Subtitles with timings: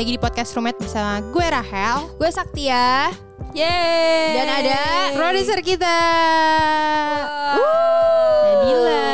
[0.00, 2.08] Lagi di podcast Roommate bersama gue Rahel.
[2.16, 3.12] Gue Saktia.
[3.52, 4.32] Yeay.
[4.32, 4.80] Dan ada
[5.12, 5.96] Produser kita.
[7.52, 8.48] Wow.
[8.48, 9.04] Nabila.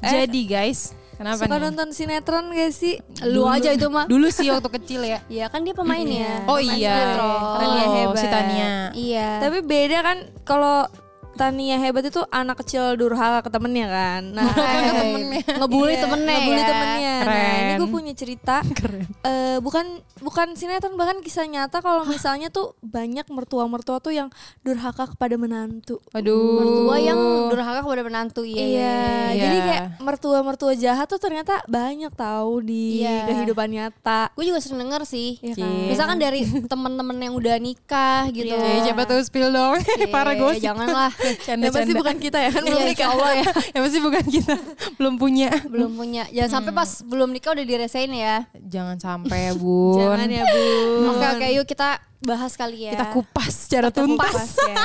[0.00, 1.62] Eh, Jadi guys Kenapa suka nih?
[1.68, 2.96] nonton sinetron gak sih?
[3.28, 4.08] Lu aja itu mah.
[4.08, 5.20] Dulu sih waktu kecil ya.
[5.28, 6.96] Iya kan dia pemainnya Oh Pemain iya.
[6.96, 7.36] Sinetron.
[7.60, 8.16] Tania Oh, hebat.
[8.16, 8.72] Si Tania.
[8.96, 9.28] Iya.
[9.44, 10.16] Tapi beda kan
[10.48, 10.88] kalau
[11.36, 14.22] Tania hebat itu anak kecil durhaka ke temennya kan.
[14.28, 14.48] Nah,
[14.82, 15.42] ke temennya.
[15.60, 16.66] Ngebully Iya, temennya ngebully ya.
[16.66, 17.14] temennya.
[17.16, 17.78] Nah, ini Keren.
[17.78, 18.56] gue punya cerita.
[18.78, 19.86] Keren eh bukan
[20.18, 24.28] bukan sinetron bahkan kisah nyata kalau misalnya tuh banyak mertua-mertua tuh yang
[24.60, 25.98] durhaka kepada menantu.
[26.10, 28.94] Aduh Mertua yang durhaka kepada menantu Iya, Iya, iya,
[29.26, 29.34] iya.
[29.36, 29.64] jadi Iya.
[29.66, 33.26] kayak mertua-mertua jahat tuh ternyata banyak tahu di Iya.
[33.26, 34.30] kehidupan nyata.
[34.32, 35.66] Gue juga sering denger sih Iya kan?
[35.66, 35.86] Iya.
[35.88, 40.62] Misalkan dari temen-temen yang udah nikah gitu Eh, siapa tahu spill dong Iya, Parah gosip
[40.62, 42.00] Janganlah Canda, Ya pasti canda.
[42.00, 42.60] bukan kita ya kan?
[42.60, 43.08] Iya belum insya nikah.
[43.10, 43.50] Allah ya.
[43.74, 44.54] Ya pasti bukan kita.
[44.94, 45.50] Belum punya.
[45.66, 46.22] Belum punya.
[46.28, 48.36] Jangan sampai pas belum nikah udah diresain ya.
[48.56, 49.98] Jangan sampai ya bun.
[49.98, 50.62] Jangan ya, Bu.
[51.10, 51.46] Oke oke.
[51.52, 51.88] Yuk kita
[52.18, 54.76] bahas kali ya Kita kupas secara Kita tuntas kupas ya.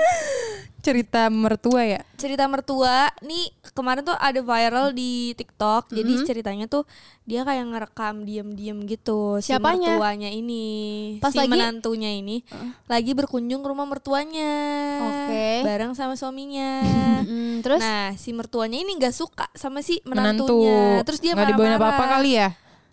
[0.86, 3.44] Cerita mertua ya cerita mertua nih
[3.74, 5.90] kemarin tuh ada viral di TikTok.
[5.90, 6.86] Jadi ceritanya tuh
[7.22, 9.82] dia kayak ngerekam diem-diem gitu Siapanya?
[9.84, 10.66] si mertuanya ini.
[11.18, 12.40] Pas si lagi- menantunya ini
[12.86, 14.52] lagi berkunjung ke rumah mertuanya.
[15.02, 15.48] Oke.
[15.62, 16.82] Bareng sama suaminya.
[17.26, 21.02] Mm, Terus Nah, si mertuanya ini nggak suka sama si Menantu menantunya.
[21.02, 21.98] Terus dia dibawain marah-marah.
[21.98, 22.48] apa-apa kali ya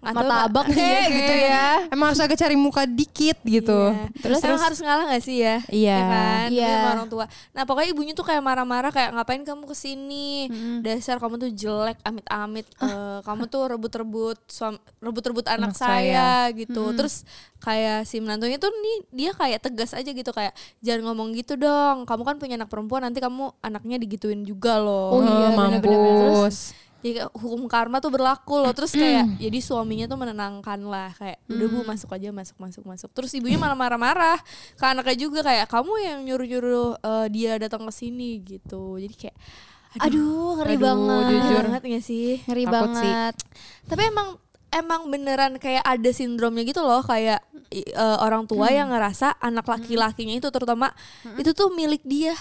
[0.05, 4.11] martabak kayak gitu ya Emang harus agak cari muka dikit gitu Iya.
[4.15, 5.63] Terus emang harus ngalah gak sih ya?
[5.65, 5.97] Iya.
[5.99, 6.47] kan?
[6.47, 6.59] Iya.
[6.61, 7.25] Dia sama orang tua.
[7.51, 10.47] Nah pokoknya ibunya tuh kayak marah-marah kayak ngapain kamu ke sini?
[10.79, 12.67] Dasar kamu tuh jelek amit-amit.
[12.77, 16.91] Eh, kamu tuh rebut-rebut suam- rebut-rebut anak, Anak saya, gitu.
[16.93, 17.23] Terus
[17.59, 22.03] kayak si menantunya tuh nih dia kayak tegas aja gitu kayak jangan ngomong gitu dong.
[22.03, 25.09] Kamu kan punya anak perempuan nanti kamu anaknya digituin juga loh.
[25.11, 25.99] Oh iya, Eh, bener-bener.
[25.99, 26.57] mampus
[27.03, 28.71] Jadi kayak hukum karma tuh berlaku loh.
[28.71, 33.09] Terus kayak jadi suaminya tuh menenangkan lah kayak udah bu masuk aja masuk masuk masuk.
[33.11, 34.39] Terus ibunya malah marah-marah
[34.79, 38.95] ke anaknya juga kayak kamu yang nyuruh-nyuruh eh, dia datang ke sini gitu.
[38.95, 39.37] Jadi kayak
[39.99, 41.63] Aduh ngeri Aduh, banget jujur.
[41.69, 42.29] banget gak sih?
[42.49, 43.11] Ngeri Takut sih.
[43.13, 43.35] banget
[43.85, 44.27] Tapi emang
[44.73, 50.33] emang beneran kayak ada sindromnya gitu loh kayak eh, orang tua yang ngerasa anak laki-lakinya
[50.33, 50.89] itu terutama
[51.35, 52.33] itu tuh milik dia.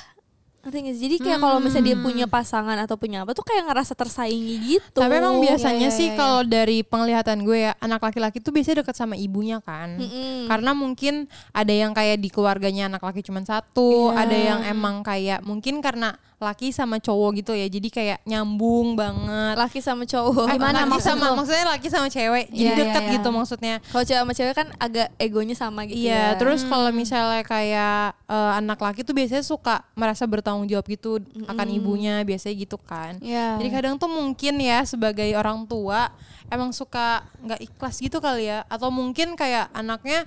[0.62, 1.02] Ngerti gak sih?
[1.10, 5.02] Jadi kayak kalau misalnya dia punya pasangan atau punya apa tuh kayak ngerasa tersaingi gitu.
[5.02, 6.16] Tapi emang biasanya iya, iya, sih iya.
[6.16, 9.98] kalau dari penglihatan gue ya anak laki-laki tuh biasanya deket sama ibunya kan.
[9.98, 10.46] Mm-mm.
[10.46, 14.22] Karena mungkin ada yang kayak di keluarganya anak laki cuma satu, Iya.
[14.22, 17.70] ada yang emang kayak mungkin karena laki sama cowok gitu ya.
[17.70, 19.54] Jadi kayak nyambung banget.
[19.54, 20.50] laki sama cowok.
[20.50, 21.34] Eh, Gimana laki maksud sama lo?
[21.38, 22.46] maksudnya laki sama cewek.
[22.50, 23.12] Jadi Iya, iya, deket iya.
[23.14, 23.74] gitu maksudnya.
[23.86, 26.38] Kalau cewek sama cewek kan agak egonya sama gitu Iya, ya.
[26.38, 31.66] terus kalau misalnya kayak eh, anak laki tuh biasanya suka merasa bertanggung jawab gitu akan
[31.70, 33.22] ibunya, biasanya gitu kan.
[33.22, 36.10] Iya Jadi kadang tuh mungkin ya sebagai orang tua
[36.50, 40.26] emang suka nggak ikhlas gitu kali ya, atau mungkin kayak anaknya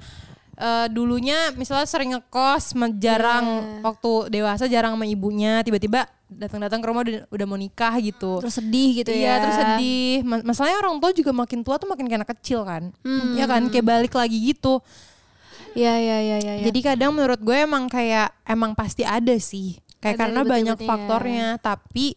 [0.55, 3.45] eh, dulunya misalnya sering ngekos, jarang
[3.81, 8.41] waktu dewasa jarang sama ibunya, tiba-tiba datang-datang ke rumah udah, udah mau nikah gitu.
[8.41, 10.13] Terus sedih gitu Iya ya terus sedih.
[10.21, 13.33] Ma- Masalahnya orang tua juga makin tua tuh makin kayak anak kecil kan, Hmm.
[13.33, 14.81] ya kan kayak balik lagi gitu.
[15.73, 16.63] Iya iya iya iya iya.
[16.63, 19.75] Jadi kadang menurut gue emang kayak emang pasti ada sih.
[19.99, 22.15] Kayak Ada karena banyak faktornya, tapi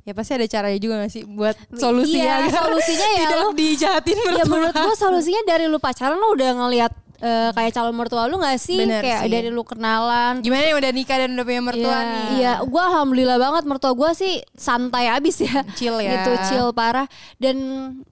[0.00, 4.16] ya pasti ada caranya juga gak sih buat solusinya Iya, solusinya ya tidak lu- dijahatin
[4.16, 4.48] Ya mertua.
[4.48, 8.56] menurut gua solusinya dari lu pacaran lu udah ngelihat eh, kayak calon mertua lu gak
[8.56, 8.80] sih?
[8.80, 9.30] Bener kayak sih.
[9.30, 10.40] dari lu kenalan.
[10.40, 12.08] Gimana yang udah nikah dan udah punya mertua Iya.
[12.08, 12.26] nih?
[12.40, 15.62] Iya, gua alhamdulillah banget mertua gua sih santai abis ya.
[15.76, 16.12] Chill ya.
[16.16, 17.04] Gitu, chill parah.
[17.36, 17.56] Dan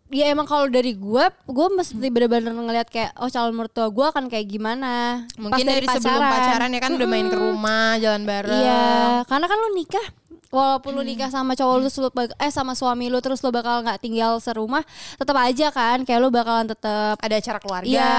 [0.08, 4.28] ya emang kalau dari gua, gua mesti bener-bener ngeliat kayak oh calon mertua gua akan
[4.28, 5.24] kayak gimana.
[5.36, 8.56] Mungkin Pas dari, sebelum pacaran ya kan udah main ke rumah, jalan bareng.
[8.56, 8.84] Iya,
[9.24, 10.06] karena kan lu nikah
[10.48, 13.84] walaupun lu nikah sama cowok lu terus lu eh sama suami lu terus lu bakal
[13.84, 14.80] nggak tinggal serumah
[15.14, 18.16] tetap aja kan kayak lu bakalan tetap ada acara keluarga, Iya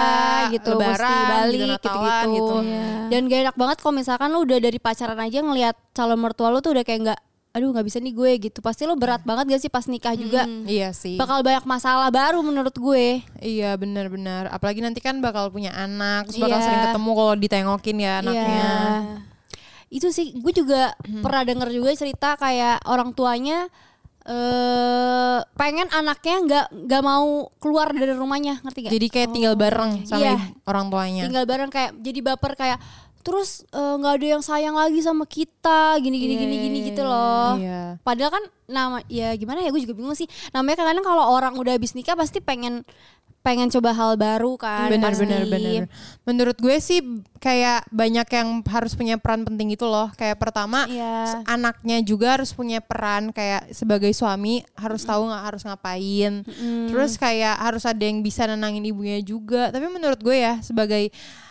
[0.53, 2.29] gitu lebaran, mesti balik gitu, gitu-gitu.
[2.29, 2.55] gitu.
[3.09, 6.61] Dan gak enak banget kalau misalkan lu udah dari pacaran aja ngelihat calon mertua lu
[6.61, 8.59] tuh udah kayak nggak aduh nggak bisa nih gue gitu.
[8.61, 10.45] Pasti lu berat banget gak sih pas nikah juga.
[10.69, 11.17] Iya sih.
[11.17, 13.25] Bakal banyak masalah baru menurut gue.
[13.41, 14.53] Iya benar-benar.
[14.53, 16.65] Apalagi nanti kan bakal punya anak, terus bakal Iya.
[16.69, 18.45] sering ketemu kalau ditengokin ya anaknya.
[18.45, 19.28] Iya.
[19.89, 23.65] Itu sih gue juga pernah denger juga cerita kayak orang tuanya
[24.23, 27.27] eh pengen anaknya nggak nggak mau
[27.57, 28.91] keluar dari rumahnya ngerti gak?
[28.91, 30.35] Jadi kayak tinggal bareng sama Iya.
[30.63, 31.21] orang tuanya.
[31.25, 32.77] tinggal bareng kayak jadi baper kayak
[33.19, 37.57] terus eh, nggak ada yang sayang lagi sama kita gini gini gini gini gitu loh
[37.57, 37.99] Iya.
[37.99, 41.73] padahal kan nama ya gimana ya gue juga bingung sih namanya kadang kalau orang udah
[41.73, 42.85] habis nikah pasti pengen
[43.39, 45.23] pengen coba hal baru kan benar pasti.
[45.23, 45.83] benar benar.
[46.23, 46.99] Menurut gue sih
[47.35, 50.11] kayak banyak yang harus punya peran penting itu loh.
[50.13, 50.83] Kayak pertama
[51.23, 56.33] s- anaknya juga harus punya peran kayak sebagai suami harus tahu nggak harus ngapain.
[56.87, 59.69] Terus kayak harus ada yang bisa nenangin ibunya juga.
[59.69, 61.07] Tapi menurut gue ya sebagai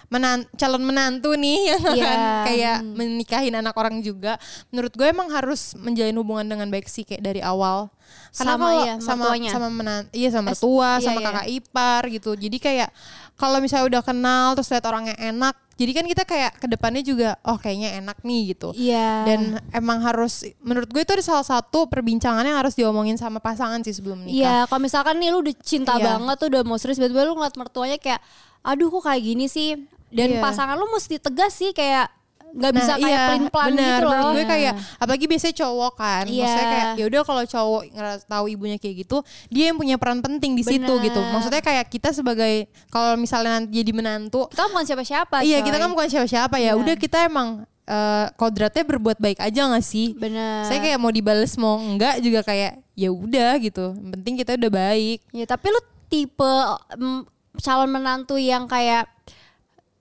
[0.08, 1.92] menan calon menantu nih yang Iya.
[2.00, 4.40] akan kayak menikahin anak orang juga.
[4.68, 7.92] Menurut gue emang harus menjalin hubungan dengan baik sih kayak dari awal.
[8.32, 9.50] Karena Sama kalau ya, sama mertuanya.
[9.52, 11.26] sama menan iya sama mertua, iya, sama iya.
[11.28, 12.30] kakak ipar gitu.
[12.32, 12.88] Jadi kayak
[13.34, 17.36] kalau misalnya udah kenal terus lihat orangnya enak, jadi kan kita kayak ke depannya juga
[17.42, 18.72] oh kayaknya enak nih gitu.
[18.72, 19.40] iya Dan
[19.70, 23.92] emang harus menurut gue itu ada salah satu perbincangan yang harus diomongin sama pasangan sih
[23.92, 24.32] sebelum nikah.
[24.34, 26.16] Iya, kalau misalkan nih lu udah cinta Iya.
[26.16, 28.24] banget tuh udah mau serius tiba-tiba lu ngeliat mertuanya kayak
[28.60, 29.76] aduh kok kayak gini sih
[30.08, 30.40] dan Iya.
[30.40, 32.08] pasangan lu mesti tegas sih kayak
[32.48, 36.24] nggak bisa kayak iya, pelin pelan gitu loh Menurut gue kayak apalagi biasanya cowok kan.
[36.24, 36.40] Iya.
[36.40, 37.82] Maksudnya kayak ya udah kalau cowok
[38.24, 39.16] tahu ibunya kayak gitu,
[39.52, 41.06] dia yang punya peran penting di situ Bener.
[41.12, 41.20] gitu.
[41.20, 45.66] Maksudnya kayak kita sebagai kalau misalnya nanti jadi menantu, kita bukan siapa-siapa iya coy.
[45.68, 46.72] kita kan bukan siapa-siapa ya.
[46.72, 50.16] Udah kita emang eh, kodratnya berbuat baik aja gak sih?
[50.16, 53.92] bener Saya kayak mau dibales mau enggak juga kayak ya udah gitu.
[53.92, 55.18] Yang penting kita udah baik.
[55.36, 56.52] Ya tapi lu tipe
[56.96, 57.28] mm,
[57.60, 59.04] calon menantu yang kayak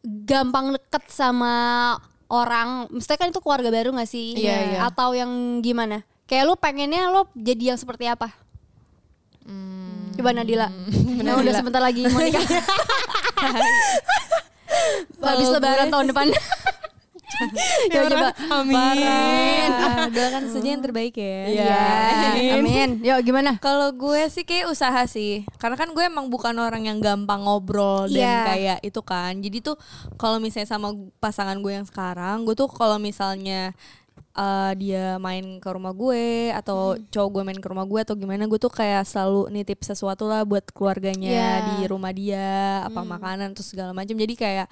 [0.08, 1.54] gampang deket sama
[2.32, 4.36] orang, mesti kan itu keluarga baru gak sih?
[4.40, 4.80] Iya, iya.
[4.88, 6.08] Atau yang gimana?
[6.28, 8.32] Kayak lu pengennya lu jadi yang seperti apa?
[10.18, 10.68] Coba Nadila.
[11.18, 12.40] Nah udah sebentar lagi mau nikah.
[15.28, 16.32] Habis lebaran tahun depan.
[17.94, 18.30] ya coba.
[18.52, 19.70] Amin.
[19.70, 21.40] Ah, doakan saja yang terbaik ya.
[21.48, 21.82] Iya.
[22.58, 23.02] Amin.
[23.02, 23.58] Yuk gimana?
[23.62, 28.10] Kalau gue sih kayak usaha sih, karena kan gue emang bukan orang yang gampang ngobrol
[28.10, 28.38] dan Iya.
[28.48, 29.34] kayak itu kan.
[29.38, 29.76] Jadi tuh
[30.16, 33.72] kalau misalnya sama pasangan gue yang sekarang, gue tuh kalau misalnya
[34.38, 37.02] eh, dia main ke rumah gue atau Hmm.
[37.10, 40.42] cowok gue main ke rumah gue atau gimana, gue tuh kayak selalu nitip sesuatu lah
[40.42, 41.50] buat keluarganya Iya.
[41.74, 42.48] di rumah dia,
[42.84, 44.14] apa makanan terus segala macam.
[44.14, 44.68] Jadi kayak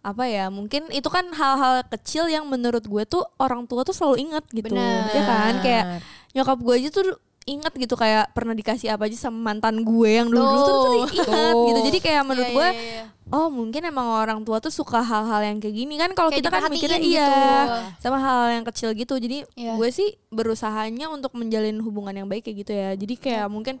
[0.00, 4.28] apa ya mungkin itu kan hal-hal kecil yang menurut gue tuh orang tua tuh selalu
[4.28, 5.08] ingat gitu Benar.
[5.08, 5.84] ya kan kayak
[6.30, 7.04] nyokap gue aja tuh
[7.44, 10.84] inget gitu kayak pernah dikasih apa aja sama mantan gue yang dulu dulu tuh, tuh
[10.84, 11.08] Tuh.
[11.08, 11.24] ingat
[11.54, 11.64] Tuh.
[11.68, 13.04] gitu jadi kayak menurut Iya, gue iya, iya.
[13.26, 16.68] Oh mungkin emang orang tua tuh suka hal-hal yang kayak gini kan kalau kita kan
[16.68, 17.30] mikirnya diperhatiin iya
[17.64, 17.78] gitu.
[17.98, 19.74] sama hal yang kecil gitu jadi Iya.
[19.74, 23.80] gue sih berusahanya untuk menjalin hubungan yang baik kayak gitu ya jadi kayak mungkin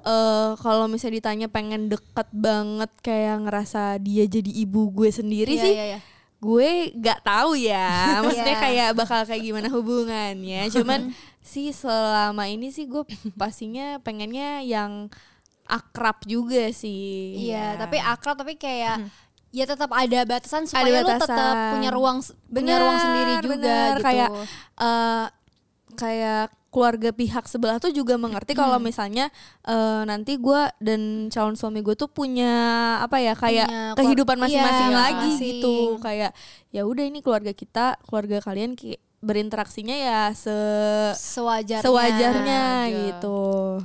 [0.00, 5.60] eh kalau misalnya ditanya pengen deket banget kayak ngerasa dia jadi ibu gue sendiri Iya,
[5.60, 5.98] sih iya, iya.
[6.40, 7.88] gue nggak tahu ya
[8.24, 8.62] maksudnya Iya.
[8.64, 11.12] kayak bakal kayak gimana hubungannya cuman
[11.44, 13.04] sih selama ini sih gue
[13.34, 15.12] pastinya pengennya yang
[15.70, 17.78] akrab juga sih Iya, Ya.
[17.78, 19.06] tapi akrab tapi kayak
[19.50, 21.70] ya tetap ada batasan supaya Ada lu tetap batasan.
[21.72, 23.90] punya ruang punya ruang sendiri juga bener.
[23.92, 24.04] gitu.
[24.04, 24.28] kayak
[24.76, 25.26] eh,
[25.92, 29.26] kayak keluarga pihak sebelah tuh juga mengerti kalau misalnya
[29.64, 32.54] eh, nanti gue dan calon suami gue tuh punya
[33.00, 35.46] apa ya kayak Punya kehidupan masing-masing iya, lagi masing.
[35.52, 36.30] gitu kayak
[36.68, 40.50] ya udah ini keluarga kita keluarga kalian ki- berinteraksinya ya se
[41.14, 41.84] sewajarnya.
[41.84, 42.96] sewajarnya aja.
[43.06, 43.38] gitu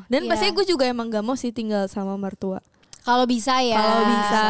[0.08, 0.30] dan Iya.
[0.32, 2.64] pastinya gue juga emang gak mau sih tinggal sama mertua
[3.02, 3.78] Kalau bisa ya.
[3.78, 4.46] kalau bisa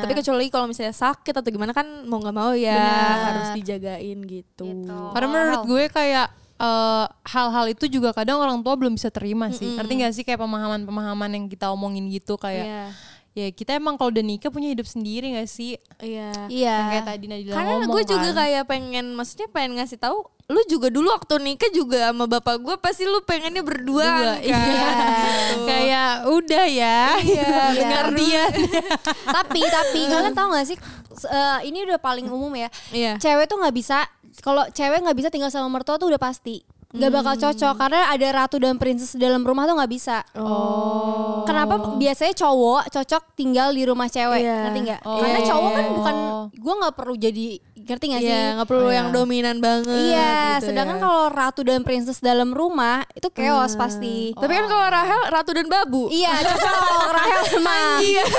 [0.00, 3.18] tapi kecuali kalau misalnya sakit atau gimana kan mau nggak mau ya Benar.
[3.28, 4.98] harus dijagain gitu, Gitu.
[5.12, 6.26] Karena menurut gue kayak
[6.58, 9.74] eh, hal-hal itu juga kadang orang tua belum bisa terima sih.
[9.74, 12.84] Ngerti gak sih kayak pemahaman-pemahaman yang kita omongin gitu kayak Iya.
[13.32, 15.80] Ya kita emang kalau udah nikah punya hidup sendiri gak sih?
[15.98, 16.74] iya Iya.
[16.76, 18.38] Yang kayak tadi Nadila karena ngomong gue juga kan.
[18.38, 22.74] kayak pengen maksudnya pengen ngasih tahu lu juga dulu waktu nikah juga sama bapak gue
[22.76, 24.92] pasti lu pengennya berdua Dua, kan iya.
[25.70, 27.00] kayak udah ya.
[27.18, 28.50] Iya, pengertian.
[29.40, 30.76] tapi tapi kalian tahu gak sih
[31.24, 32.68] eh, ini udah paling umum ya.
[32.92, 34.04] iya Cewek tuh nggak bisa
[34.40, 36.64] kalau cewek nggak bisa tinggal sama mertua tuh udah pasti.
[36.92, 40.20] Nggak bakal cocok karena ada ratu dan princess dalam rumah tuh nggak bisa.
[40.36, 41.40] Oh.
[41.42, 44.44] Kenapa biasanya cowok cocok tinggal di rumah cewek?
[44.44, 44.68] Iya.
[44.68, 45.00] Ngerti nggak?
[45.08, 45.18] Oh.
[45.18, 45.92] Karena cowok kan Oh.
[45.96, 46.14] bukan
[46.52, 47.46] gue nggak perlu jadi
[47.84, 48.30] ngerti nggak sih?
[48.30, 49.14] Iya, nggak perlu Oh, yang iya.
[49.14, 49.90] dominan banget.
[50.10, 51.02] Iya, gitu sedangkan ya.
[51.02, 54.32] kalau ratu dan princess dalam rumah itu chaos pasti.
[54.32, 56.06] Tapi kan kalau Rahel ratu dan babu.
[56.08, 57.96] Iya, cocok Rahel emang.
[58.00, 58.24] Iya.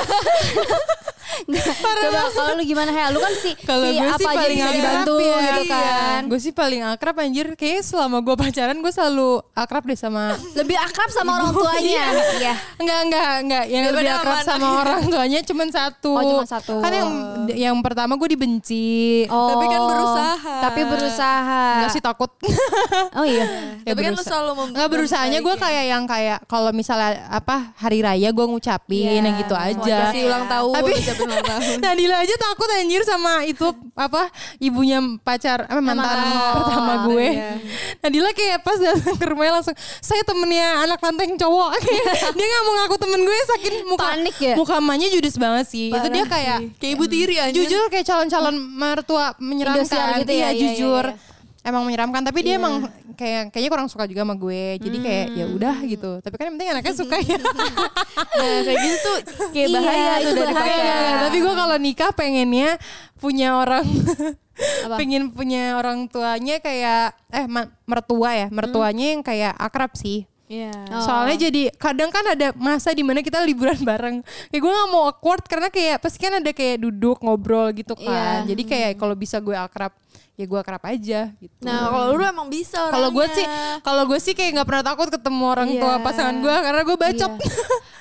[1.43, 3.09] Coba kalau lu gimana Hel?
[3.09, 5.37] Lu kan si, Kalau si apa sih aja paling bisa dibantu ya.
[5.41, 6.21] gitu kan.
[6.29, 7.47] Gue sih paling akrab anjir.
[7.57, 12.05] Kayaknya selama gue pacaran gue selalu akrab deh sama Lebih akrab sama orang tuanya.
[12.37, 12.53] Iya.
[12.77, 13.63] Enggak, enggak, enggak.
[13.65, 16.11] Yang Daripada lebih akrab sama sama orang tuanya cuma satu.
[16.13, 16.73] Oh, cuma satu.
[16.79, 17.09] Kan yang
[17.49, 19.25] yang pertama gue dibenci.
[19.33, 19.49] Oh.
[19.49, 20.53] Tapi kan berusaha.
[20.61, 21.61] Tapi berusaha.
[21.75, 22.29] Enggak sih takut.
[23.13, 23.45] Oh iya.
[23.83, 24.29] Tapi kan lu berusaha.
[24.31, 29.05] selalu mem- Enggak berusahanya gue kayak yang kayak kalau misalnya apa hari raya gue ngucapin
[29.07, 29.19] Iya.
[29.19, 29.97] yang gitu aja.
[30.07, 31.63] Kasih ulang tahun, Tapi ulang tahun.
[31.79, 36.53] Nadila aja takut anjir sama itu apa ibunya pacar apa mantan Mantan.
[36.55, 37.27] pertama gue.
[37.27, 37.51] iya.
[37.99, 41.69] Nadila kayak pas datang ke rumahnya langsung saya temennya anak lanteng cowok.
[42.33, 44.53] Dia nggak mau ngaku temen gue saking muka Panik ya?
[44.55, 45.87] muka emaknya judes banget sih.
[45.89, 47.53] itu dia kayak Kayak ibu tiri aja.
[47.53, 49.83] jujur kayak calon-calon mertua menyeramkan.
[49.83, 51.05] Indosiar gitu ya, Iya, iya, jujur.
[51.09, 51.31] iya,
[51.63, 52.83] Emang menyeramkan tapi dia emang
[53.15, 54.83] kayak kayaknya kurang suka juga sama gue.
[54.83, 56.11] Jadi kayak ya udah gitu.
[56.19, 57.39] Tapi kan yang penting anaknya suka ya.
[58.33, 60.83] Nah, kayak gitu tuh kayak Iya, bahaya itu tuh dari pacaran.
[60.83, 62.69] Iya, tapi gue kalau nikah pengennya
[63.15, 63.85] punya orang
[64.83, 64.95] Apa?
[64.99, 67.45] pengen punya orang tuanya kayak eh
[67.87, 70.75] mertua ya mertuanya yang kayak akrab sih Iya.
[70.91, 71.03] Oh.
[71.07, 74.19] soalnya jadi kadang kan ada masa di mana kita liburan bareng
[74.51, 78.43] kayak gue nggak mau awkward karena kayak pasti kan ada kayak duduk ngobrol gitu kan
[78.43, 78.51] Iya.
[78.51, 79.95] jadi kayak kalau bisa gue akrab
[80.33, 83.45] ya gue akrab aja gitu Nah, kalau lu emang bisa kalau gue sih
[83.79, 85.77] kalau gue sih kayak nggak pernah takut ketemu orang Iya.
[85.79, 87.33] tua pasangan gue karena gue bacot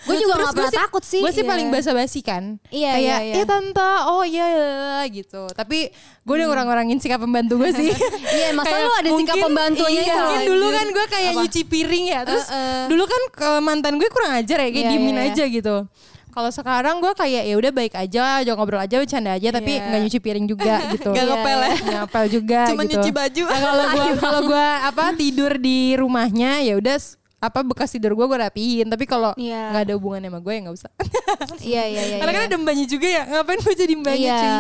[0.03, 1.21] Gue juga Terus nggak pernah sih- takut sih.
[1.21, 1.51] Gue sih Iya.
[1.55, 2.59] paling basa-basi kan.
[2.69, 3.35] Iya, Kayak, iya, iya.
[3.39, 4.67] "Eh, tante, oh iya, iya,"
[5.07, 5.47] gitu.
[5.49, 7.87] Tapi gue udah ngurang-ngurangin sikap pembantu gue sih.
[8.35, 10.19] Iya, masa Kayak lu ada sikap mungkin- pembantunya iya, itu.
[10.19, 11.39] Mungkin dulu kan gue kayak Apa?
[11.39, 12.21] nyuci piring ya.
[12.27, 12.83] Terus Uh-uh.
[12.91, 15.31] dulu kan ke mantan gue kurang ajar ya, kayak Iya, diemin iya, iya.
[15.31, 15.77] aja gitu.
[16.33, 19.85] Kalau sekarang gue kayak ya udah baik aja, jangan ngobrol aja, bercanda aja, tapi Iya.
[19.85, 21.11] nggak nyuci piring juga gitu.
[21.13, 21.75] Iya, ngepel ya.
[22.01, 22.91] Ngepel juga Cuma gitu.
[22.97, 23.45] nyuci baju.
[23.45, 26.97] Nah, kalau gue kalau gue apa tidur di rumahnya ya udah
[27.37, 29.75] apa bekas tidur gue gue rapihin tapi kalau Iya.
[29.75, 30.91] nggak ada hubungan sama gue ya nggak usah
[31.59, 32.17] Iya, iya, iya.
[32.23, 32.49] karena kan iya.
[32.49, 34.39] ada mbaknya juga ya ngapain gue jadi mbaknya Iya.
[34.39, 34.57] cuy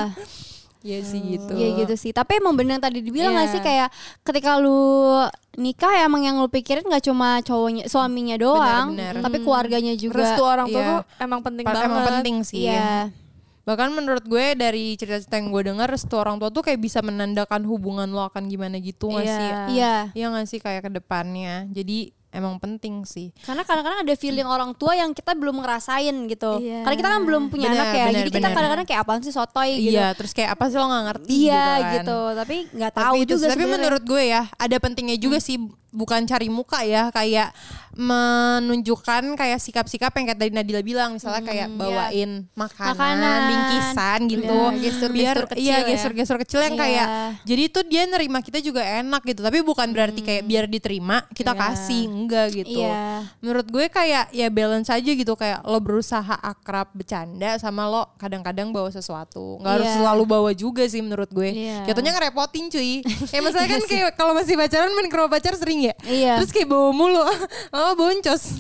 [0.83, 2.11] Iya sih gitu Iya gitu sih.
[2.11, 3.39] Tapi emang bener yang tadi dibilang Iya.
[3.39, 3.89] gak sih kayak
[4.23, 5.15] ketika lu
[5.55, 9.23] nikah emang yang lu pikirin gak cuma cowoknya suaminya doang, Benar, benar.
[9.23, 10.19] tapi keluarganya juga.
[10.21, 10.89] Restu orang tua Iya.
[10.89, 11.87] tuh emang penting Pa- banget.
[11.87, 13.15] emang penting sih Iya.
[13.63, 17.63] bahkan menurut gue dari cerita-cerita yang gue dengar restu orang tua tuh kayak bisa menandakan
[17.63, 19.37] hubungan lo akan gimana gitu nggak Iya.
[19.37, 19.95] sih Iya.
[20.13, 24.73] Iya nggak sih kayak ke depannya jadi emang penting sih Karena kadang-kadang ada feeling orang
[24.73, 26.59] tua yang kita belum ngerasain gitu.
[26.59, 26.81] Iya.
[26.81, 28.05] Karena kita kan belum punya Benar, anak ya.
[28.05, 29.93] benar, Jadi kita kadang-kadang kayak apaan sih sotoy gitu.
[29.93, 31.93] iya terus kayak apa sih lo nggak ngerti Iya gitu, kan.
[31.95, 32.19] gitu.
[32.35, 33.75] Tapi nggak Tapi tahu itu juga tapi sebenarnya.
[33.77, 35.57] menurut gue ya ada pentingnya juga sih
[35.93, 37.53] bukan cari muka ya kayak
[37.93, 43.41] menunjukkan kayak sikap-sikap yang kayak tadi Nadila bilang misalnya kayak bawain makanan, Makanan.
[43.47, 45.87] bingkisan gitu Iya, gestur-gestur biar kecil iya ya.
[45.87, 46.81] gestur-gestur kecil yang Iya.
[46.81, 47.07] kayak
[47.45, 51.53] jadi itu dia nerima kita juga enak gitu tapi bukan berarti kayak biar diterima kita
[51.53, 51.61] Iya.
[51.61, 53.29] kasih enggak gitu Iya.
[53.39, 58.73] menurut gue kayak ya balance aja gitu kayak lo berusaha akrab bercanda sama lo kadang-kadang
[58.73, 59.97] bawa sesuatu nggak harus Iya.
[59.99, 61.85] selalu bawa juga sih menurut gue Iya.
[61.87, 66.33] jatuhnya ngerepotin cuy kayak misalnya kan kayak kalau masih pacaran main pacar sering ya Iya.
[66.37, 67.23] terus kayak bawa mulu
[67.75, 68.59] oh boncos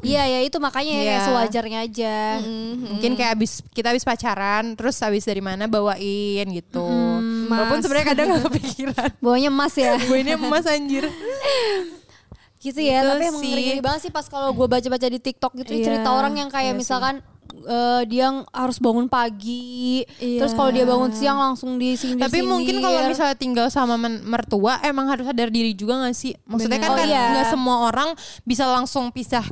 [0.00, 1.24] Iya ya itu makanya ya kayak Iya.
[1.24, 2.16] sewajarnya aja.
[2.86, 6.84] mungkin kayak abis kita abis pacaran terus abis dari mana bawain gitu
[7.48, 7.82] walaupun Mas.
[7.82, 9.96] sebenarnya kadang gak kepikiran Bawanya emas ya.
[9.96, 11.08] ini emas anjir
[12.58, 13.50] gitu ya Gitu tapi emang sih.
[13.50, 16.72] ngeri banget sih pas kalau gue baca-baca di TikTok gitu Iya, cerita orang yang kayak
[16.72, 17.24] iya misalkan
[17.60, 20.42] eh, dia harus bangun pagi Iya.
[20.42, 25.06] terus kalau dia bangun siang langsung disindir Tapi mungkin kalau misalnya tinggal sama mertua emang
[25.06, 26.34] harus sadar diri juga gak sih?
[26.44, 26.86] Maksudnya Bener.
[26.86, 27.24] kan Oh, kan iya.
[27.32, 28.08] nggak semua orang
[28.42, 29.44] bisa langsung pisah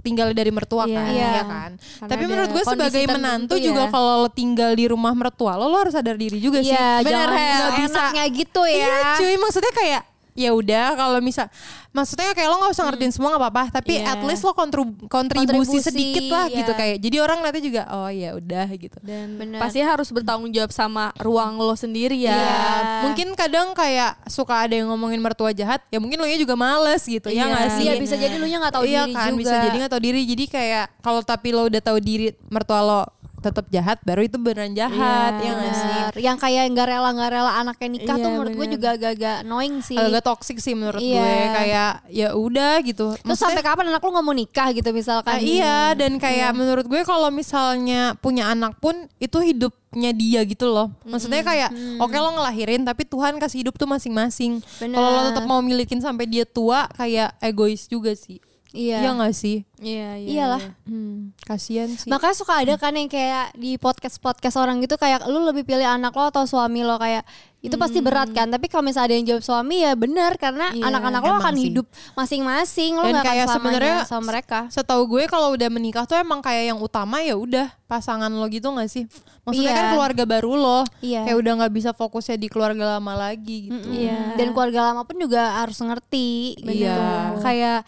[0.00, 0.96] tinggal dari mertua Iya.
[0.96, 1.28] kan, Iya.
[1.30, 1.70] ya kan.
[1.76, 3.64] Karena Tapi menurut gue sebagai menantu ya.
[3.68, 6.72] juga kalau lo tinggal di rumah mertua lo, lo harus sadar diri juga sih.
[6.72, 7.04] Iya, Hel?
[7.04, 8.76] Nggak enaknya gitu ya.
[8.80, 11.50] Iya cuy, maksudnya kayak ya udah kalau misal
[11.90, 14.14] maksudnya kayak lo nggak usah ngertiin semua nggak apa-apa tapi Iya.
[14.14, 16.56] at least lo kontrib- kontribusi, Kontribusi, sedikit lah iya.
[16.58, 19.58] gitu kayak jadi orang nanti juga oh ya udah gitu Dan Bener.
[19.58, 22.30] pasti harus bertanggung jawab sama ruang lo sendiri ya.
[22.30, 22.58] Iya.
[23.04, 27.02] Mungkin kadang kayak suka ada yang ngomongin mertua jahat, ya mungkin lo nya juga males
[27.02, 27.44] gitu ya Iya.
[27.48, 27.84] nggak sih?
[27.84, 29.40] Iya bisa jadi lu nya nggak tahu iya diri kan, juga.
[29.42, 30.20] bisa jadi nggak tahu diri.
[30.24, 33.00] Jadi kayak kalau tapi lo udah tahu diri mertua lo
[33.40, 35.92] tetap jahat baru itu beneran jahat Iya, ya nggak sih.
[36.20, 38.74] Yang kayak nggak rela nggak rela anaknya nikah Iya, tuh menurut gue bener.
[38.76, 39.96] juga agak-agak annoying sih.
[39.96, 41.18] agak toxic sih menurut Iya.
[41.18, 45.32] gue kayak ya udah gitu Terus sampai kapan anak lu nggak mau nikah gitu misalkan?
[45.32, 49.80] Ah, iya dan kayak menurut gue kalau misalnya punya anak pun itu hidupnya
[50.12, 50.92] dia gitu loh.
[51.02, 54.60] Maksudnya kayak oke lo ngelahirin tapi Tuhan kasih hidup tuh masing-masing.
[54.78, 58.38] Kalau lo tetap mau milikin sampai dia tua kayak egois juga sih.
[58.70, 59.02] Iya.
[59.02, 59.66] Iya gak sih?
[59.76, 60.28] Iya, iya.
[60.30, 60.62] Iyalah.
[60.62, 60.72] iya.
[60.86, 62.06] Hmm, kasihan sih.
[62.06, 66.12] Makanya suka ada kan yang kayak di podcast-podcast orang gitu kayak lu lebih pilih anak
[66.12, 67.26] lo atau suami lo kayak
[67.60, 68.46] itu pasti berat kan.
[68.46, 71.64] Tapi kalau misalnya ada yang jawab suami ya bener karena Iya, anak-anak lo akan sih.
[71.66, 72.92] hidup masing-masing.
[72.94, 74.58] Lo Dan nggak akan kayak sebenarnya sama mereka.
[74.70, 78.70] Setahu gue kalau udah menikah tuh emang kayak yang utama ya udah pasangan lo gitu
[78.70, 79.04] gak sih?
[79.42, 79.76] Maksudnya Iya.
[79.76, 80.80] kan keluarga baru lo.
[81.02, 81.26] Iya.
[81.26, 83.88] Kayak udah nggak bisa fokusnya di keluarga lama lagi gitu.
[83.90, 84.38] Iya.
[84.38, 86.54] Dan keluarga lama pun juga harus ngerti.
[86.60, 86.70] Iya.
[86.70, 87.40] gitu.
[87.42, 87.80] Kayak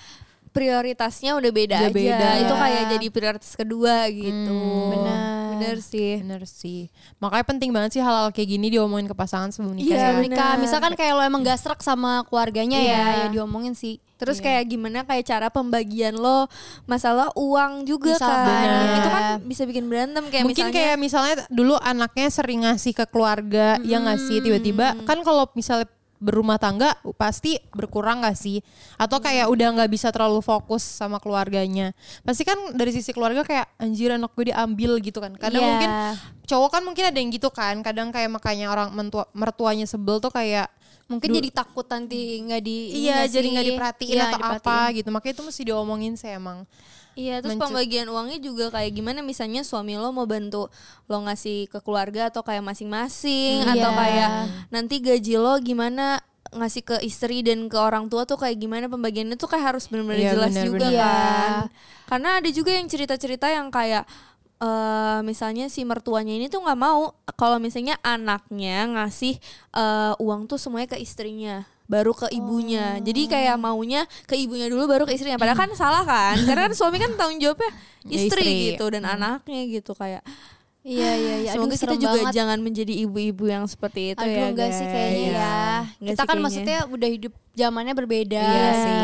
[0.53, 1.97] prioritasnya udah beda Udah aja.
[1.97, 2.29] beda.
[2.39, 4.61] Itu kayak jadi prioritas kedua gitu.
[4.93, 5.21] benar.
[5.57, 6.13] Bener sih.
[6.21, 6.81] Bener sih.
[7.19, 9.89] Makanya penting banget sih hal-hal kayak gini diomongin ke pasangan sebelum nikah.
[9.89, 10.05] Iya, ya.
[10.13, 10.53] sebelum nikah.
[10.59, 12.93] Misalkan kayak lo emang gak serak sama keluarganya Iya.
[12.93, 13.97] ya, ya diomongin sih.
[14.19, 16.47] Terus kayak gimana kayak cara pembagian lo
[16.85, 18.63] masalah uang juga Misalkan, kan.
[18.63, 18.95] bener.
[18.95, 23.05] Itu kan bisa bikin berantem kayak Mungkin misalnya kayak misalnya dulu anaknya sering ngasih ke
[23.11, 25.91] keluarga, ya nggak sih tiba-tiba kan kalau misalnya
[26.23, 28.63] berumah tangga pasti berkurang gak sih?
[28.95, 31.91] Atau kayak udah nggak bisa terlalu fokus sama keluarganya.
[32.23, 35.35] Pasti kan dari sisi keluarga kayak anjir anak gue diambil gitu kan.
[35.35, 35.69] Kadang Iya.
[35.69, 35.91] mungkin
[36.47, 37.83] cowok kan mungkin ada yang gitu kan.
[37.83, 40.71] Kadang kayak makanya orang mentua, mertuanya sebel tuh kayak
[41.11, 44.63] mungkin jadi takut nanti nggak di iya jadi nggak diperhatiin Iya, atau diperhatiin.
[44.63, 45.09] apa gitu.
[45.11, 46.65] Makanya itu mesti diomongin sih emang.
[47.13, 50.73] Iya terus pembagian uangnya juga kayak gimana misalnya suami lo mau bantu
[51.07, 53.73] lo ngasih ke keluarga atau kayak masing-masing Iya.
[53.77, 54.29] atau kayak
[54.69, 59.37] nanti gaji lo gimana ngasih ke istri dan ke orang tua tuh kayak gimana pembagiannya
[59.37, 61.01] tuh kayak harus benar-benar Iya, jelas benar, juga benar.
[61.01, 61.53] kan.
[62.09, 64.05] Karena ada juga yang cerita-cerita yang kayak
[64.63, 69.35] eh misalnya si mertuanya ini tuh nggak mau kalau misalnya anaknya ngasih
[69.75, 72.97] eh, uang tuh semuanya ke istrinya baru ke ibunya.
[73.05, 75.37] Jadi kayak maunya ke ibunya dulu baru ke istrinya.
[75.37, 76.41] Padahal kan salah kan?
[76.49, 77.69] Karena kan suami kan tanggung jawabnya
[78.03, 78.75] Ya, istri, istri.
[78.75, 80.25] gitu dan anaknya gitu kayak
[80.83, 81.51] Iya iya iya.
[81.51, 82.35] Aduh, semoga kita serem juga banget.
[82.35, 85.31] jangan menjadi ibu-ibu yang seperti itu Aduh ya enggak sih kayaknya guys.
[85.33, 85.55] ya.
[85.55, 86.43] Enggak Kita sih kan kayaknya.
[86.43, 88.41] maksudnya udah hidup zamannya berbeda.
[88.41, 88.83] Iya gitu.
[88.83, 89.01] sih.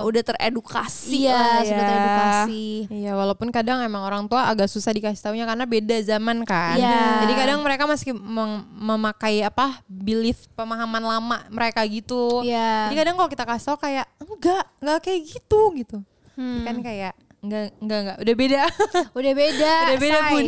[0.00, 1.62] udah teredukasi Iya, lah ya.
[1.62, 2.64] sudah teredukasi.
[2.90, 6.74] Iya, walaupun kadang emang orang tua agak susah dikasih taunya karena beda zaman kan.
[6.74, 7.22] Iya.
[7.22, 12.42] Jadi kadang mereka masih meng- memakai apa belief pemahaman lama mereka gitu.
[12.42, 12.88] Iya.
[12.88, 15.96] Jadi kadang kalau kita kasih tau kayak enggak, enggak kayak gitu gitu.
[16.32, 16.64] Hmm.
[16.64, 18.62] Kan kayak enggak enggak enggak udah beda.
[19.18, 19.72] Udah beda.
[19.88, 20.30] udah beda say.
[20.30, 20.44] pun.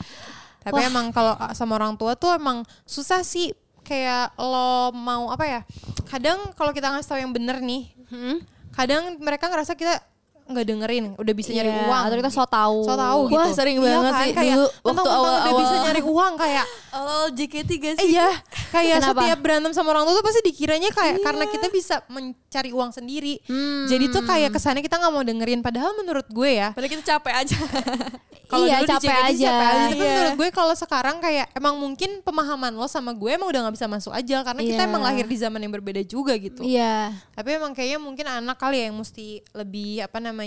[0.64, 5.60] Tapi emang kalau sama orang tua tuh emang susah sih kayak lo mau apa ya?
[6.06, 8.42] Kadang kalau kita ngasih tahu yang bener nih, Hmm?
[8.74, 10.02] kadang mereka ngerasa kita
[10.50, 12.02] nggak dengerin, udah bisa nyari Iya, uang.
[12.02, 12.76] Atau kita so tau.
[12.80, 13.36] so tahu gitu.
[13.36, 14.20] Wah, sering Iya banget kan?
[14.20, 15.58] sih kayak dulu waktu udah awal-awal.
[15.58, 18.28] bisa nyari uang kayak Oh JKT gak eh, iya
[18.68, 19.22] kayak Kenapa?
[19.22, 23.38] setiap berantem sama orang tua tuh pasti dikiranya kayak karena kita bisa mencari uang sendiri.
[23.86, 27.34] Jadi tuh kayak kesannya kita nggak mau dengerin padahal menurut gue ya Padahal kita capek
[27.36, 27.56] aja.
[28.50, 29.46] kalau Iya, dulu di capek JKT aja.
[29.46, 29.86] capek aja.
[29.86, 30.10] Tapi Iya.
[30.10, 33.86] menurut gue kalau sekarang kayak emang mungkin pemahaman lo sama gue emang udah nggak bisa
[33.86, 34.88] masuk aja karena kita Iya.
[34.88, 36.60] emang lahir di zaman yang berbeda juga gitu.
[36.60, 37.14] Iya.
[37.30, 40.39] Tapi emang kayaknya mungkin anak kali ya yang mesti lebih apa namanya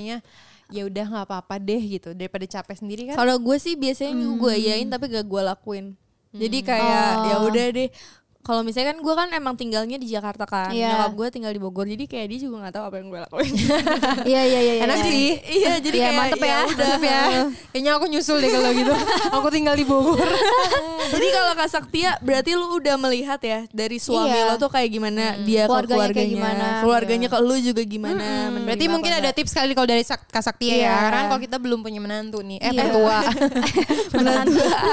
[0.71, 3.15] ya udah nggak apa-apa deh gitu daripada capek sendiri kan.
[3.19, 5.86] Kalau gue sih biasanya gue yain tapi gak gue lakuin.
[6.34, 7.25] Jadi kayak Oh.
[7.29, 7.89] ya udah deh.
[8.43, 10.91] Kalau misalnya kan gue kan emang tinggalnya di Jakarta kan, Iya.
[10.93, 13.53] nyokap gue tinggal di Bogor, jadi kayak dia juga nggak tahu apa yang gue lakuin.
[14.29, 14.73] Iya iya iya.
[14.84, 15.06] Enak iya.
[15.06, 15.27] sih.
[15.53, 16.58] iya, jadi Iya, kayak mantep ya.
[16.60, 16.67] udah.
[16.67, 17.21] Mantep ya.
[17.71, 18.93] Kayaknya aku nyusul deh kalau gitu.
[19.36, 20.27] aku tinggal di Bogor.
[21.10, 24.45] jadi kalau Kak Saktia berarti lu udah melihat ya dari suami Iya.
[24.45, 26.65] lo tuh kayak gimana dia ke Keluarganya kayak keluarganya, gimana.
[26.79, 28.27] keluarganya ke lu juga gimana.
[28.49, 29.36] menerima Berarti mungkin ada enggak.
[29.39, 30.84] tips kali kalau dari Kak Sakti Iya.
[30.84, 30.95] ya.
[31.01, 32.60] Karena kan kalau kita belum punya menantu nih.
[32.60, 32.91] Eh Iya.
[32.91, 33.19] tua.
[34.13, 34.45] Menahan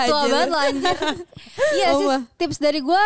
[0.07, 0.97] tua banget lo anjir.
[1.73, 2.07] Iya sih
[2.39, 3.05] tips dari gue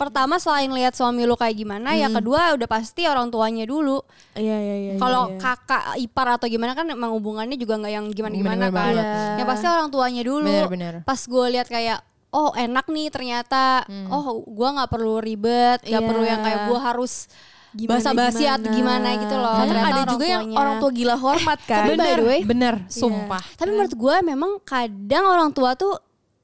[0.00, 4.00] pertama selain lihat suami lu kayak gimana, ya kedua udah pasti orang tuanya dulu.
[4.32, 4.92] Iya iya iya.
[4.96, 5.40] Kalau iya, iya.
[5.44, 8.96] kakak ipar atau gimana kan emang hubungannya juga nggak yang gimana-gimana Bener-bener kan.
[8.96, 9.04] banget.
[9.36, 10.48] Ya pasti orang tuanya dulu.
[10.48, 10.94] Bener-bener.
[11.04, 12.00] Pas gue lihat kayak
[12.32, 13.84] oh enak nih ternyata.
[14.08, 16.08] Oh gua nggak perlu ribet, nggak Iya.
[16.08, 17.28] perlu yang kayak gua harus
[17.70, 19.54] Gimana, basa-basi atau gimana gitu loh.
[19.54, 21.86] Kadang Ternyata ada orang juga yang orang tua gila hormat kan.
[21.86, 23.42] Tapi by the way, Bener, sumpah.
[23.54, 25.94] Tapi menurut gue memang kadang orang tua tuh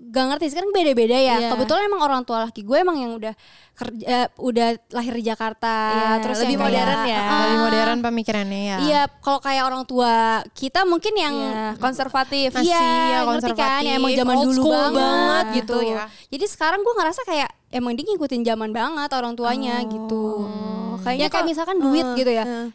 [0.06, 1.36] gak ngerti sekarang beda-beda ya.
[1.36, 1.48] Iya.
[1.50, 3.34] Kebetulan emang orang tua laki gue emang yang udah
[3.72, 7.18] kerja udah lahir di Jakarta, Iya, terus lebih kayak- modern ya.
[7.18, 8.76] Ah, Lebih modern pemikirannya ya.
[8.80, 10.14] Iya, kalau kayak orang tua
[10.52, 12.48] kita mungkin yang Iya, konservatif.
[12.50, 13.26] Masih, Iya, ya, ngerti kan?
[13.28, 15.76] konservatif, Ya, emang zaman old dulu banget, banget gitu.
[15.76, 16.04] gitu ya.
[16.30, 20.24] Jadi sekarang gue ngerasa kayak emang dia ngikutin zaman banget orang tuanya gitu.
[20.40, 22.44] Oh, ya kayaknya kayak kalau- misalkan duit eh, gitu ya.
[22.44, 22.68] eh.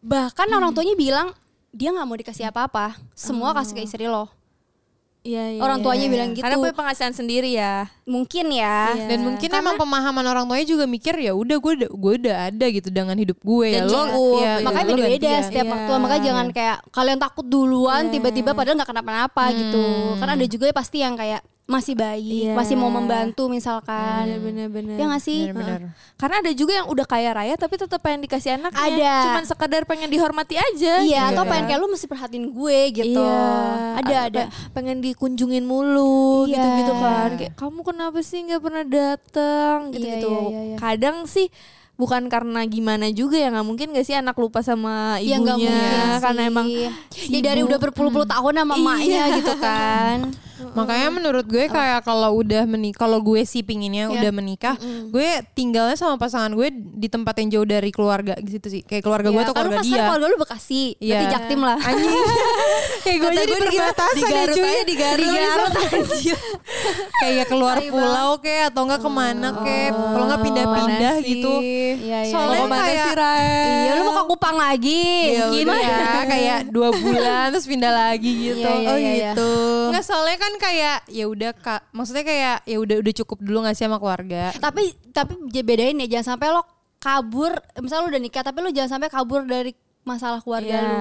[0.00, 1.28] Bahkan orang tuanya bilang
[1.70, 4.26] dia nggak mau dikasih apa-apa, semua kasih ke istri lo.
[5.22, 6.12] Iya, iya, Orang iya, tuanya iya.
[6.18, 6.42] bilang gitu.
[6.42, 7.86] Karena punya penghasilan sendiri ya.
[8.02, 8.90] Mungkin ya.
[8.90, 9.06] Iya.
[9.06, 12.66] Dan mungkin emang pemahaman orang tuanya juga mikir ya udah gue udah gue udah ada
[12.66, 14.66] gitu dengan hidup gue ya Dan lo cukup, ya, gitu.
[14.66, 15.42] Makanya lo beda-beda gantian.
[15.46, 15.70] setiap Iya.
[15.70, 15.98] orang tua.
[16.02, 19.84] Makanya jangan kayak kalian takut duluan tiba-tiba padahal nggak kenapa-napa gitu.
[20.18, 21.40] Karena ada juga pasti yang kayak
[21.72, 22.52] masih baik, Iya.
[22.52, 24.28] masih mau membantu misalkan.
[24.38, 24.94] Bener-bener.
[24.94, 25.48] Ya nggak sih?
[25.48, 25.96] Bener-bener.
[26.14, 28.84] Karena ada juga yang udah kaya raya tapi tetap pengen dikasih anaknya.
[28.84, 29.14] Ada.
[29.24, 31.00] Cuman sekedar pengen dihormati aja.
[31.00, 31.50] Iya, atau Iya.
[31.50, 33.16] pengen kayak lu mesti perhatiin gue gitu.
[33.18, 33.96] Iya.
[33.96, 34.42] Ada ada.
[34.44, 36.52] Pe- Pengen dikunjungin mulu Iya.
[36.52, 37.30] gitu-gitu kan.
[37.34, 40.28] Kayak kamu kenapa sih nggak pernah datang gitu-gitu.
[40.28, 40.76] Iya, iya, iya.
[40.76, 41.48] Kadang sih
[41.92, 45.70] bukan karena gimana juga ya nggak mungkin gak sih anak lupa sama Ya nggak ibunya
[45.70, 46.90] mungkin karena emang ya
[47.38, 50.18] dari udah berpuluh-puluh tahun sama emaknya gitu kan.
[50.72, 54.14] Makanya menurut gue kayak kalau udah menikah, kalau gue sih pinginnya Iya.
[54.16, 54.74] udah menikah,
[55.08, 58.80] gue tinggalnya sama pasangan gue di tempat yang jauh dari keluarga gitu sih.
[58.80, 60.02] Kayak keluarga gue Ya, atau kan lu keluarga dia.
[60.04, 61.12] keluarga lu Bekasi, Iya.
[61.12, 61.78] berarti Jaktim lah.
[61.78, 62.22] Anjing.
[63.04, 64.76] kayak gue Kata aja di gue di Garut- perbatasan ya cuy.
[64.82, 65.18] di Garut.
[65.18, 66.38] Di Garut, anjir.
[67.14, 71.52] kayak keluar Tai pulau kayak atau enggak ke mana kayak kalau enggak pindah-pindah gitu.
[71.54, 71.90] sih?
[72.00, 72.32] Iya, iya.
[72.32, 73.06] Soalnya kayak?
[73.82, 75.04] Iya, lu mau ke Kupang lagi.
[75.42, 78.62] mungkin ya kayak dua bulan terus pindah lagi gitu.
[78.62, 79.32] Iya, iya, oh iya, iya.
[79.32, 79.50] gitu.
[79.88, 83.76] Enggak soalnya kan kayak ya udah kak, maksudnya kayak ya udah udah cukup dulu nggak
[83.76, 84.50] sih sama keluarga.
[84.56, 86.62] Tapi tapi bedain ya jangan sampai lo
[86.98, 90.82] kabur, misalnya lu udah nikah tapi lu jangan sampai kabur dari masalah keluarga Iya.
[90.82, 90.96] lu.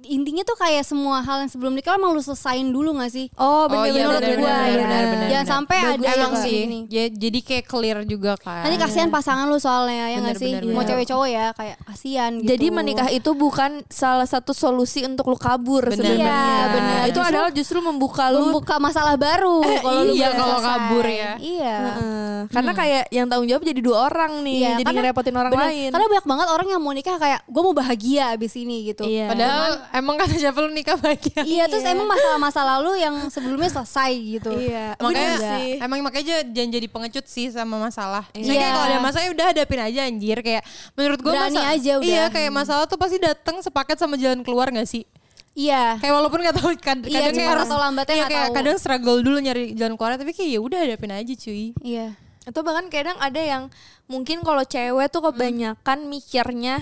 [0.00, 3.26] Intinya tuh kayak semua hal yang sebelum nikah emang lu selesain dulu gak sih?
[3.34, 4.36] Oh, Oh, bener iya, bener ya.
[4.78, 6.78] benar, benar, Jangan sampai ada Emang yang sih, gini.
[6.86, 8.62] ya, jadi kayak clear juga kan.
[8.62, 10.52] Nanti kasihan pasangan lu soalnya ya nggak Benar, sih?
[10.54, 12.48] benar, Mau cewek cowok ya kayak kasihan gitu.
[12.48, 16.30] Jadi menikah itu bukan salah satu solusi untuk lu kabur Benar, sebenarnya.
[16.30, 17.00] Iya, benar.
[17.00, 20.68] Itu Justru- adalah justru membuka lu membuka masalah baru kalau lu iya, kalau selesai.
[20.70, 21.32] kabur ya.
[21.36, 21.76] Iya.
[21.76, 22.36] Heeh.
[22.48, 25.66] Karena kayak yang tanggung jawab jadi dua orang nih, Iya, jadi karena- ngerepotin orang Bener.
[25.66, 25.90] lain.
[25.90, 29.02] Karena banyak banget orang yang mau nikah kayak gue mau bahagia abis ini gitu.
[29.02, 29.26] Iya.
[29.28, 31.40] Padahal emang kata siapa lu nikah bahagia.
[31.40, 34.52] Iya, terus emang masalah-masa lalu yang sebelumnya selesai gitu.
[34.52, 35.70] Iya, Makanya bener sih.
[35.78, 38.24] emang makanya jangan jadi pengecut sih sama masalah.
[38.30, 38.52] Saya Iya.
[38.54, 41.92] kayak kalau ada masalah ya udah hadapin aja anjir kayak menurut gue Berani masa- aja
[41.96, 42.06] udah.
[42.06, 45.04] Iya kayak masalah tuh pasti datang sepaket sama jalan keluar gak sih?
[45.52, 45.98] Iya.
[45.98, 48.56] Kayak walaupun gak tahu kad- Iya, kadang kayak harus atau lambatnya iya, nggak kayak tahu.
[48.56, 51.74] kadang struggle dulu nyari jalan keluar tapi kayak ya udah hadapin aja cuy.
[51.80, 52.06] Iya.
[52.44, 53.62] Atau bahkan kadang ada yang
[54.06, 56.80] mungkin kalau cewek tuh kebanyakan mikirnya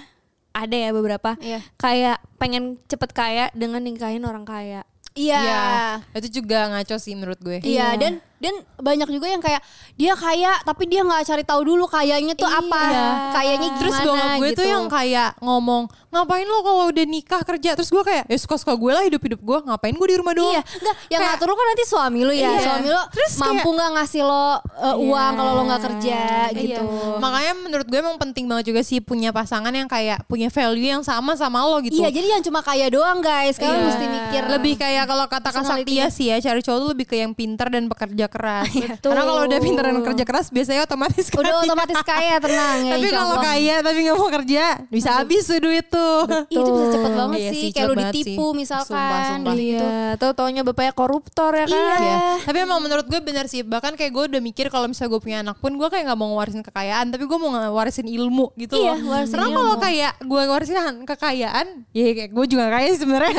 [0.56, 1.60] ada ya beberapa Iya.
[1.76, 4.88] kayak pengen cepet kaya dengan nikahin orang kaya.
[5.12, 6.04] Iya.
[6.12, 7.64] Itu juga ngaco sih menurut gue.
[7.64, 9.60] Iya, dan dan banyak juga yang kayak
[9.94, 13.06] dia kaya tapi dia nggak cari tahu dulu kayanya tuh apa, Iya.
[13.32, 14.58] kayanya gimana Terus bokap gue gitu.
[14.58, 18.56] tuh yang kayak ngomong ngapain lo kalau udah nikah kerja terus gue kayak ya suka
[18.56, 21.32] suka gue lah hidup hidup gue ngapain gue di rumah doang Iya, enggak, yang Kayak-
[21.34, 22.50] ngatur lu kan nanti suami lu ya.
[22.50, 22.60] Iya.
[22.62, 24.56] Suami lu Terus mampu nggak ngasih lo uh,
[24.96, 26.56] uang kalau lo nggak kerja Iya.
[26.56, 26.84] gitu.
[27.18, 31.02] Makanya menurut gue emang penting banget juga sih punya pasangan yang kayak punya value yang
[31.02, 31.96] sama sama lo gitu.
[31.96, 33.56] Iya, jadi yang cuma kaya doang guys.
[33.56, 33.86] Kalian Iya.
[33.86, 37.16] mesti mikir lebih kayak kalau kata Personality Saktia sih ya cari cowok tuh lebih ke
[37.16, 38.68] yang pintar dan pekerja keras.
[38.68, 39.10] Betul.
[39.10, 41.64] Karena kalau udah pintar dan kerja keras biasanya otomatis udah kaya.
[41.64, 42.92] otomatis kaya tenang ya.
[42.92, 46.20] Tapi kalau kaya tapi nggak mau kerja bisa habis tuh duit tuh.
[46.48, 47.60] Itu bisa cepet banget Iya sih.
[47.60, 48.56] sih, Kayak lu cepet banget ditipu sih.
[48.56, 49.54] misalkan Sumpah, sumpah.
[49.54, 49.66] gitu.
[49.66, 51.76] Iya, tahu taunya bapaknya koruptor ya kan.
[51.76, 51.96] Iya.
[51.96, 52.18] Iya.
[52.44, 53.60] Tapi emang menurut gue benar sih.
[53.60, 56.28] Bahkan kayak gue udah mikir kalau misalnya gue punya anak pun gue kayak nggak mau
[56.30, 59.24] ngewarisin kekayaan, tapi gue mau ngewarisin ilmu gitu Iya, loh.
[59.26, 63.34] Karena kalau kayak gue ngewarisin kekayaan, ya kayak gue juga kaya sebenarnya.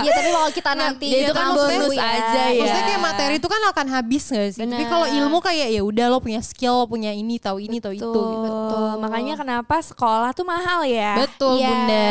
[0.00, 2.60] Iya, tapi kalau kita nanti ya itu kan tahu bonus aja ya.
[2.60, 4.60] Maksudnya kayak materi itu kan akan habis gak sih?
[4.60, 4.88] Tapi Benar.
[4.88, 8.04] kalau ilmu kayak ya udah lo punya skill, lo punya ini, tahu ini, tahu itu.
[8.04, 8.28] Betul.
[8.36, 8.78] Gitu.
[9.00, 11.16] Makanya kenapa sekolah tuh mahal ya.
[11.16, 11.68] Betul Iya.
[11.68, 12.10] bunda.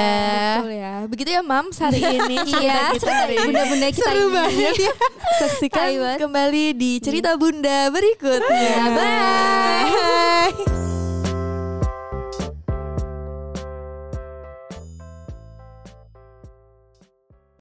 [0.57, 0.93] Betul ya.
[1.05, 1.41] Begitu ya
[1.77, 2.35] hari ini.
[2.59, 3.45] Iya, hari ini.
[3.45, 4.33] bunda-bunda kita Seru ini.
[4.33, 4.93] banget ya.
[5.37, 8.75] Saksikan kembali di cerita bunda berikutnya.
[8.97, 10.88] Bye.